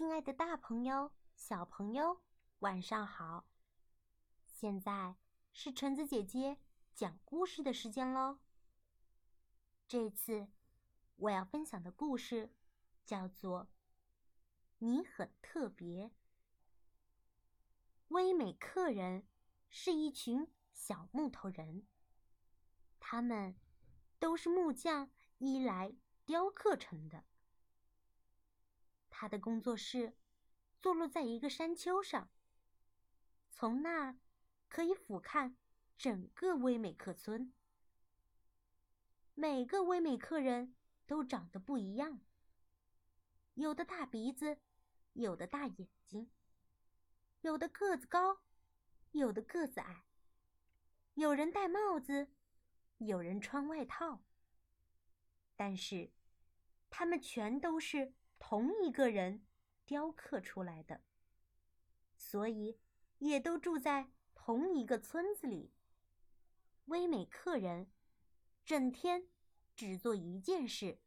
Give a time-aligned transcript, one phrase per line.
[0.00, 2.22] 亲爱的大朋友、小朋友，
[2.60, 3.44] 晚上好！
[4.46, 5.16] 现在
[5.52, 6.56] 是橙子姐姐
[6.94, 8.38] 讲故事的时间喽。
[9.86, 10.48] 这次
[11.16, 12.54] 我要分享的故事
[13.04, 13.64] 叫做
[14.78, 16.06] 《你很特别》。
[18.08, 19.28] 威美客人
[19.68, 21.86] 是一群小木头人，
[22.98, 23.54] 他们
[24.18, 25.92] 都是木匠伊莱
[26.24, 27.22] 雕刻成的。
[29.20, 30.16] 他的工作室
[30.78, 32.30] 坐落在一个山丘上，
[33.50, 34.18] 从那儿
[34.66, 35.56] 可以俯瞰
[35.98, 37.52] 整个威美克村。
[39.34, 40.74] 每个威美克人
[41.06, 42.22] 都长得不一样，
[43.52, 44.62] 有的大鼻子，
[45.12, 46.30] 有的大眼睛，
[47.42, 48.40] 有的个子高，
[49.10, 50.06] 有的个子矮，
[51.12, 52.32] 有人戴帽子，
[52.96, 54.24] 有人穿外套。
[55.56, 56.10] 但是，
[56.88, 58.14] 他们全都是。
[58.40, 59.46] 同一个人
[59.84, 61.02] 雕刻出来的，
[62.16, 62.80] 所以
[63.18, 65.70] 也都住在同一个村子里。
[66.86, 67.92] 威美克人
[68.64, 69.28] 整天
[69.76, 70.98] 只做一件事，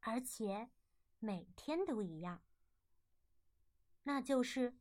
[0.00, 0.70] 而且
[1.18, 2.42] 每天都一样，
[4.04, 4.78] 那就是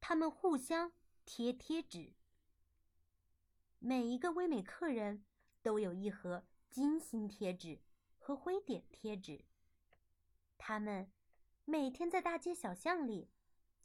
[0.00, 0.92] 他们互相
[1.26, 2.14] 贴贴纸。
[3.78, 5.26] 每一个威美克人
[5.60, 7.82] 都有一盒金星贴纸
[8.18, 9.44] 和灰点贴纸。
[10.56, 11.12] 他们
[11.70, 13.28] 每天在大街小巷里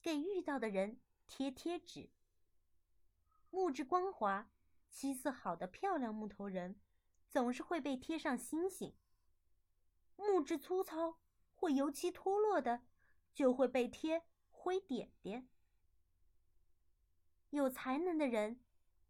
[0.02, 2.10] 给遇到的人贴贴纸。
[3.50, 4.50] 木质光滑、
[4.90, 6.80] 漆色好的漂亮木头人，
[7.28, 8.94] 总是会被贴上星星；
[10.16, 11.18] 木质粗糙
[11.54, 12.86] 或油漆脱落的，
[13.34, 15.50] 就会被贴灰点点。
[17.50, 18.62] 有才能的人，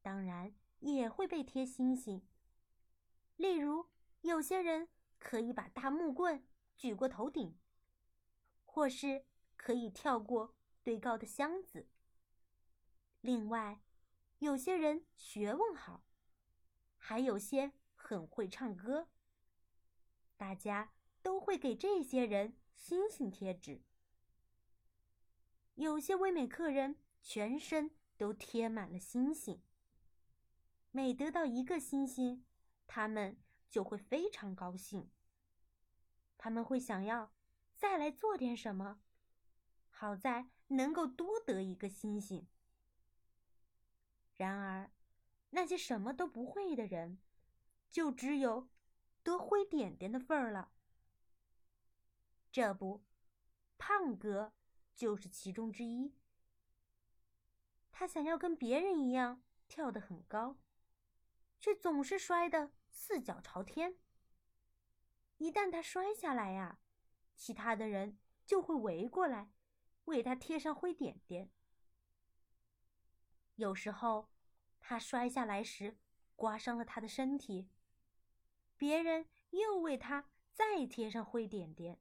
[0.01, 2.27] 当然也会被贴星星。
[3.35, 3.85] 例如，
[4.21, 6.43] 有些人可以把大木棍。
[6.75, 7.55] 举过头顶，
[8.73, 9.23] 或是
[9.55, 11.87] 可以跳过堆高的箱子。
[13.21, 13.83] 另外，
[14.39, 16.03] 有些人学问好，
[16.97, 19.09] 还有些很会唱歌。
[20.35, 20.91] 大家
[21.21, 23.83] 都会给这些人星星贴纸。
[25.75, 29.61] 有些唯美客人全身都贴满了星星，
[30.89, 32.43] 每得到一个星星，
[32.87, 33.37] 他们
[33.69, 35.11] 就会非常高兴。
[36.39, 37.31] 他们会想要
[37.83, 39.01] 再来做点什么，
[39.89, 42.47] 好在能够多得一个星星。
[44.37, 44.89] 然而，
[45.49, 47.19] 那些什么都不会的人，
[47.91, 48.69] 就只有
[49.21, 50.71] 得灰点点的份儿了。
[52.53, 53.03] 这不，
[53.77, 54.53] 胖哥
[54.95, 56.15] 就是其中之一。
[57.91, 60.57] 他想要跟别人一样跳得很高，
[61.59, 63.97] 却总是摔得四脚朝天。
[65.37, 66.79] 一旦他摔下来呀，
[67.35, 69.51] 其他的人就会围过来，
[70.05, 71.51] 为他贴上灰点点。
[73.55, 74.29] 有时候，
[74.79, 75.97] 他摔下来时
[76.35, 77.69] 刮伤了他的身体，
[78.77, 81.99] 别人又为他再贴上灰点点。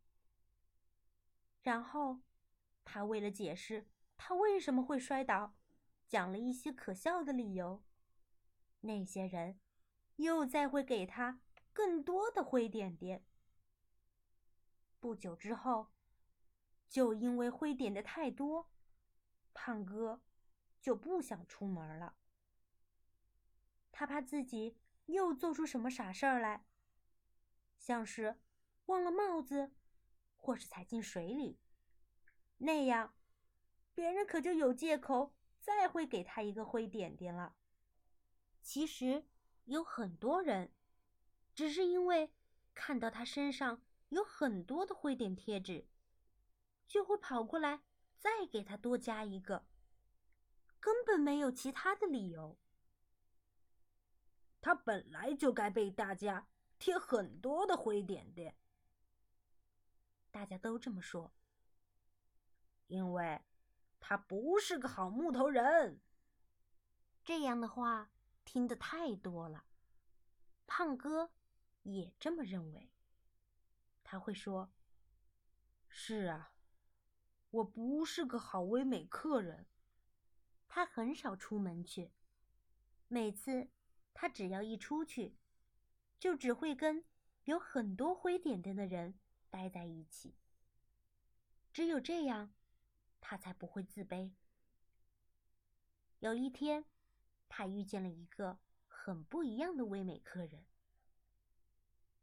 [1.63, 2.23] 然后，
[2.85, 5.55] 他为了解释他为什么会摔倒，
[6.09, 7.83] 讲了一些可笑的理由，
[8.81, 9.61] 那些人
[10.17, 11.41] 又再会给他。
[11.75, 13.25] 更多的灰点点。
[15.03, 15.89] 不久之后，
[16.89, 18.71] 就因为灰点的太多，
[19.53, 20.23] 胖哥
[20.81, 22.15] 就不想出门了。
[23.91, 26.65] 他怕自己又做出什么傻事儿来，
[27.77, 28.41] 像是
[28.87, 29.73] 忘了帽子，
[30.37, 31.59] 或是踩进水里，
[32.59, 33.17] 那样
[33.97, 37.57] 别人可就有借口再会给他一个灰点点了。
[38.63, 39.27] 其实
[39.65, 40.73] 有很多人。
[41.55, 42.33] 只是因为
[42.73, 45.89] 看到他身上有很多的灰点贴纸，
[46.87, 47.83] 就会跑过来
[48.19, 49.65] 再给他多加一个，
[50.79, 52.59] 根本没有其他的理由。
[54.61, 56.47] 他本来就该被大家
[56.79, 58.55] 贴很多的灰点点，
[60.31, 61.33] 大家都这么说，
[62.89, 63.41] 因为
[63.99, 66.03] 他不是个好木头人。
[67.25, 68.11] 这样的话
[68.45, 69.65] 听得太多了，
[70.67, 71.31] 胖哥。
[71.85, 72.93] 也这么认为。
[74.13, 74.71] 他会说
[75.89, 76.53] ：“是啊，
[77.49, 79.67] 我不是个好唯美客人。”
[80.69, 82.13] 他很少出门去，
[83.09, 83.71] 每次
[84.13, 85.39] 他只要一出去，
[86.19, 87.07] 就只会跟
[87.45, 89.19] 有很多灰点点的人
[89.49, 90.37] 待在一起。
[91.73, 92.53] 只有这样，
[93.19, 94.33] 他才不会自卑。
[96.19, 96.85] 有一天，
[97.49, 100.67] 他遇见了一个很不一样的唯美客人。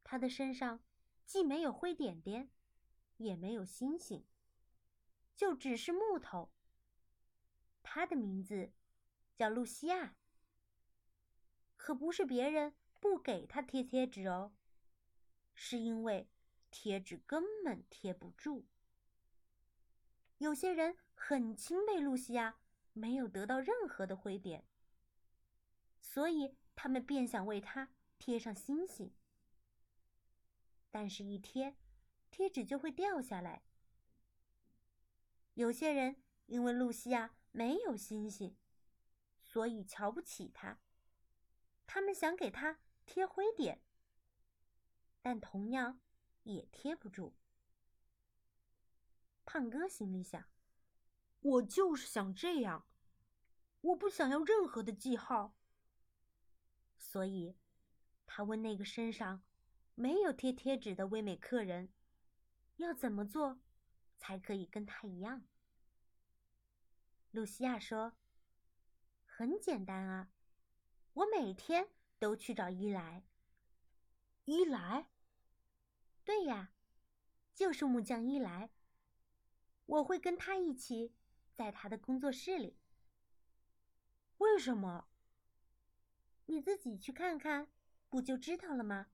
[0.04, 0.80] 他的身上
[1.30, 2.50] 既没有灰点点，
[3.18, 4.26] 也没有星星，
[5.36, 6.50] 就只是木头。
[7.84, 8.74] 他的名字
[9.36, 10.16] 叫露西亚，
[11.78, 14.54] 可不是别人不给他贴贴纸哦，
[15.54, 16.28] 是因为
[16.72, 18.66] 贴纸根本贴不住。
[20.40, 22.58] 有些人很钦佩露西亚
[22.94, 24.66] 没有得到任何的灰点，
[26.02, 29.14] 所以他们便想为她贴上星星。
[30.92, 31.76] 但是，一贴，
[32.32, 33.64] 贴纸就会掉下来。
[35.54, 38.58] 有些人因为露西亚没有星星，
[39.42, 40.80] 所以瞧不起她。
[41.86, 43.82] 他们想给她贴灰点，
[45.22, 46.00] 但同样
[46.44, 47.36] 也贴不住。
[49.46, 50.46] 胖哥心里想
[51.42, 52.88] ：“我就是想这样，
[53.82, 55.56] 我不想要任何的记号。”
[56.98, 57.58] 所以，
[58.28, 59.44] 他问那个身上
[60.00, 61.90] 没有贴贴纸的威美客人，
[62.78, 63.60] 要怎么做？
[64.18, 65.46] 才可以跟他一样。
[67.32, 68.14] 露西亚说
[69.28, 70.32] ：“很简单啊，
[71.12, 73.26] 我每天都去找伊莱。
[74.46, 75.10] 伊莱，
[76.24, 76.72] 对呀，
[77.54, 78.70] 就是木匠伊莱。
[79.86, 81.14] 我会跟他一起
[81.54, 82.78] 在他的工作室里。
[84.38, 85.10] 为什么？
[86.46, 87.68] 你自己去看看，
[88.08, 89.08] 不就知道了吗？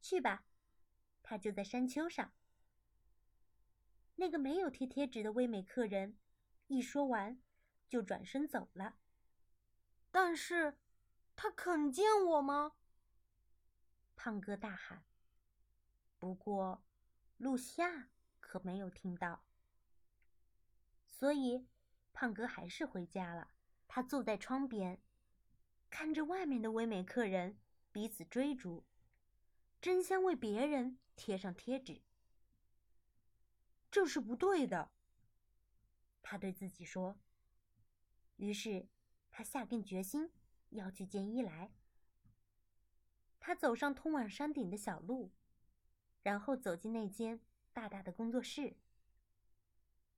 [0.00, 0.44] 去吧，
[1.22, 2.32] 他就在山丘上。”
[4.16, 6.18] 那个没有贴贴纸的威美客人，
[6.66, 7.40] 一说完，
[7.88, 8.98] 就转身走了。
[10.10, 10.78] 但是，
[11.34, 12.76] 他肯见我吗？
[14.16, 15.04] 胖哥大喊。
[16.18, 16.84] 不过，
[17.38, 18.10] 露西亚
[18.40, 19.42] 可没有听到，
[21.06, 21.66] 所以
[22.12, 23.52] 胖哥还是回家了。
[23.88, 25.00] 他坐在窗边，
[25.88, 27.58] 看着外面的唯美客人
[27.90, 28.84] 彼此追逐，
[29.80, 32.02] 争相为别人贴上贴纸。
[33.90, 34.92] 这是不对的，
[36.22, 37.18] 他对自己说。
[38.36, 38.88] 于是，
[39.30, 40.30] 他下定决心
[40.70, 41.72] 要去见伊莱。
[43.38, 45.32] 他走上通往山顶的小路，
[46.22, 47.40] 然后走进那间
[47.72, 48.76] 大大的工作室。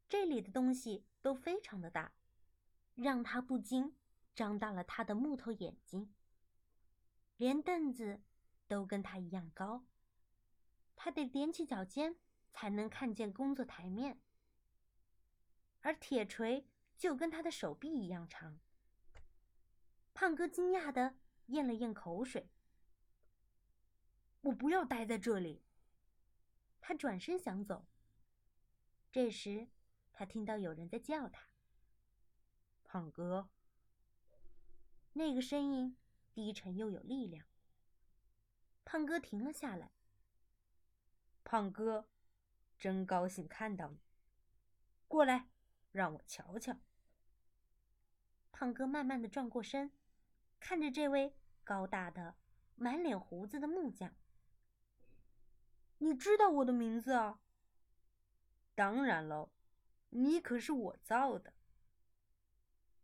[0.08, 2.12] 这里的东西都非常的大，
[2.96, 3.96] 让他不禁
[4.34, 6.12] 张大了他的木头眼睛。
[7.36, 8.20] 连凳子
[8.72, 9.84] 都跟他一样高，
[10.96, 12.16] 他得踮起脚尖。
[12.54, 14.20] 才能看见工作台面，
[15.80, 18.60] 而铁锤就跟他的手臂一样长。
[20.12, 21.16] 胖哥惊讶的
[21.46, 22.50] 咽了咽口水。
[24.42, 25.62] 我不要待在这里。
[26.78, 27.86] 他转身想走。
[29.10, 29.70] 这时，
[30.12, 31.48] 他听到有人在叫他
[32.84, 33.48] ：“胖哥。”
[35.14, 35.96] 那个声音
[36.34, 37.46] 低沉又有力量。
[38.84, 39.90] 胖哥停了下来。
[41.44, 42.08] 胖哥。
[42.78, 44.00] 真高兴看到你，
[45.06, 45.46] 过来，
[45.92, 46.76] 让我瞧瞧。
[48.50, 49.92] 胖哥慢慢的转过身，
[50.58, 52.34] 看着这位高大的、
[52.74, 54.12] 满脸胡子的木匠。
[55.98, 57.38] 你知道我的名字啊？
[58.74, 59.52] 当然喽，
[60.10, 61.54] 你可是我造的。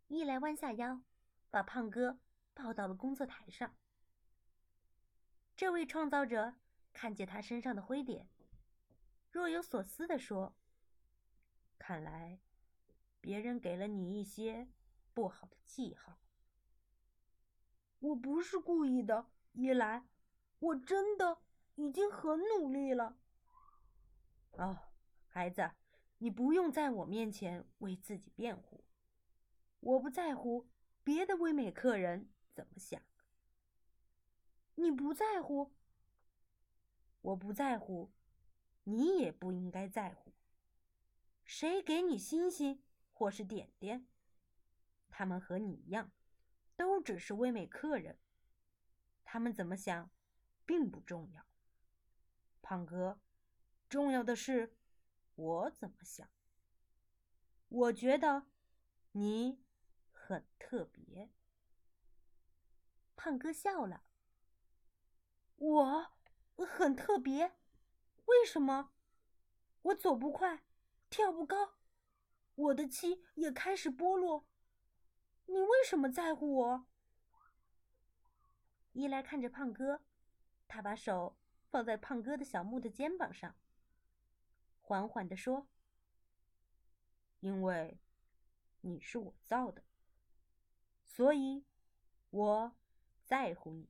[0.08, 1.02] 伊莱弯下腰，
[1.50, 2.18] 把胖哥
[2.52, 3.76] 抱到了工作台上。
[5.58, 6.54] 这位创造者
[6.92, 8.28] 看见他身上的灰点。
[9.32, 10.54] 若有所思地说
[11.76, 12.38] ：“看来，
[13.20, 14.68] 别人给了你一些
[15.12, 16.20] 不好的记号。
[17.98, 20.06] 我不是故意的，伊莱，
[20.60, 21.38] 我真的
[21.74, 23.18] 已经很努力了。
[24.52, 24.78] 哦，
[25.26, 25.72] 孩子，
[26.18, 28.84] 你不用在我面前为自己辩护。
[29.80, 30.68] 我不在乎
[31.02, 33.02] 别的威美客人怎么想。
[34.78, 35.72] 你不在乎，
[37.20, 38.10] 我不在乎。”
[38.90, 40.32] 你也不应该在乎，
[41.44, 42.82] 谁给你星星
[43.12, 44.06] 或是点点，
[45.10, 46.10] 他们和你一样，
[46.74, 48.18] 都只是微美客人，
[49.24, 50.10] 他们怎么想，
[50.64, 51.44] 并不重要。
[52.62, 53.20] 胖哥，
[53.90, 54.74] 重要的是
[55.34, 56.26] 我怎么想。
[57.68, 58.46] 我觉得
[59.12, 59.60] 你
[60.12, 61.28] 很特别。
[63.16, 64.02] 胖哥笑了，
[65.58, 66.10] 我
[66.66, 67.54] 很特别。
[68.24, 68.92] 为什么
[69.82, 70.64] 我走不快，
[71.10, 71.74] 跳不高，
[72.54, 74.46] 我的漆也开始剥落？
[75.46, 76.86] 你为什么在乎我？
[78.92, 80.02] 伊莱看着胖哥，
[80.66, 81.38] 他把手
[81.70, 83.56] 放在胖哥的小木的肩膀上，
[84.80, 85.68] 缓缓地说
[87.40, 87.98] ：“因为
[88.80, 89.82] 你是我造的，
[91.04, 91.64] 所以
[92.30, 92.76] 我
[93.24, 93.88] 在乎你。”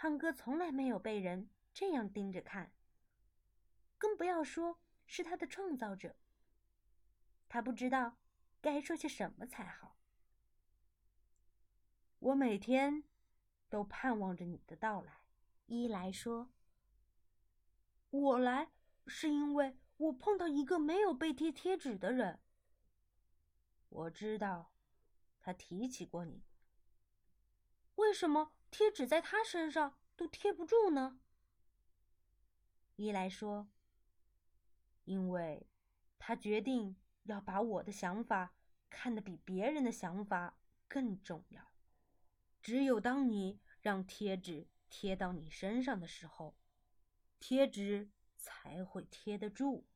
[0.00, 1.50] 胖哥从来没有被人。
[1.74, 2.72] 这样盯着看，
[3.98, 6.14] 更不要说是他的创造者。
[7.48, 8.16] 他不知道
[8.60, 9.96] 该说些什么才好。
[12.20, 13.02] 我每天
[13.68, 15.22] 都盼望着你的到来。
[15.66, 16.50] 伊莱说
[18.10, 18.70] ：“我来
[19.06, 22.40] 是因为我碰到一个没有被贴贴纸的人。
[23.88, 24.72] 我知道，
[25.40, 26.44] 他提起过你。
[27.96, 31.20] 为什么贴纸在他身上都贴不住呢？”
[32.96, 33.68] 伊莱说
[35.04, 35.68] ：“因为
[36.18, 38.54] 他决定要把我的想法
[38.90, 40.58] 看得比别人的想法
[40.88, 41.72] 更重要。
[42.62, 46.56] 只有当你让贴纸……”贴到你身上的时候，
[47.38, 48.08] 贴纸
[48.38, 49.86] 才会贴得住。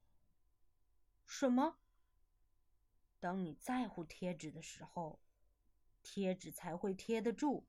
[1.26, 1.78] 什么？
[3.18, 5.22] 当你在乎贴纸的时候，
[6.02, 7.66] 贴纸才会贴得住。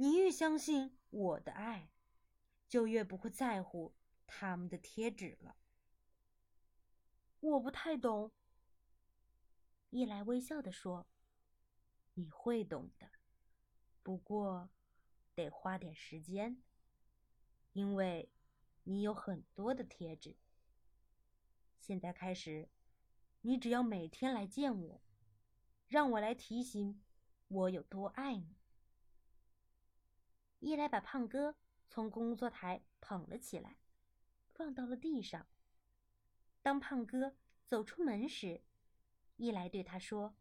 [0.00, 1.90] 你越相信我的爱，
[2.68, 3.96] 就越不会在乎
[4.28, 5.56] 他们的贴纸了。
[7.40, 8.30] 我不太懂。
[9.90, 11.08] 伊莱微笑的说
[12.14, 13.10] ：“你会懂的，
[14.02, 14.70] 不过……”
[15.34, 16.62] 得花点时间，
[17.72, 18.32] 因为
[18.82, 20.36] 你有很多的贴纸。
[21.78, 22.68] 现在开始，
[23.42, 25.02] 你只要每天来见我，
[25.86, 27.00] 让我来提醒
[27.46, 28.57] 我有多爱你。
[30.60, 31.56] 伊莱把胖哥
[31.88, 33.78] 从工作台捧了起来，
[34.52, 35.46] 放到了地上。
[36.62, 37.36] 当胖哥
[37.66, 38.62] 走出门时，
[39.36, 40.34] 伊莱对他说：“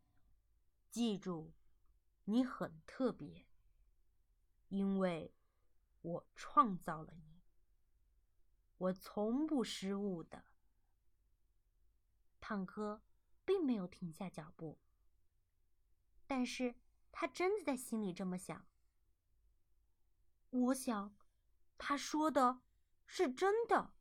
[0.89, 1.53] 记住，
[2.25, 3.45] 你很特别。”
[4.69, 5.33] 因为，
[6.01, 7.41] 我创造了你，
[8.77, 10.43] 我从不失误的。
[12.41, 13.01] 胖哥
[13.45, 14.79] 并没有停下脚步，
[16.25, 16.75] 但是
[17.11, 18.65] 他真的在心里这么想。
[20.49, 21.15] 我想，
[21.77, 22.61] 他说的
[23.05, 23.93] 是真的。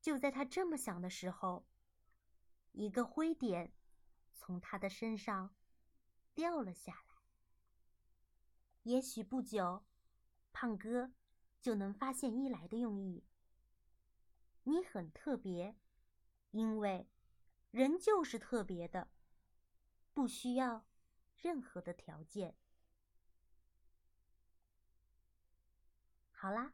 [0.00, 1.66] 就在他这么想的时候，
[2.72, 3.72] 一个灰点
[4.32, 5.54] 从他的身上
[6.34, 7.22] 掉了下来。
[8.84, 9.84] 也许不久，
[10.52, 11.12] 胖哥
[11.60, 13.24] 就能发现伊莱的用意。
[14.64, 15.76] 你很特别，
[16.50, 17.08] 因为
[17.70, 19.10] 人就是特别的，
[20.12, 20.86] 不需要
[21.36, 22.56] 任何的条件。
[26.42, 26.72] 好啦，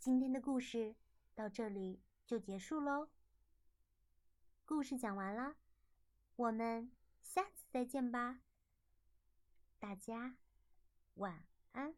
[0.00, 0.96] 今天的故事
[1.32, 3.08] 到这里就结束喽。
[4.64, 5.54] 故事讲完啦，
[6.34, 6.90] 我们
[7.22, 8.40] 下次再见吧，
[9.78, 10.34] 大家。
[11.14, 11.94] 晚安。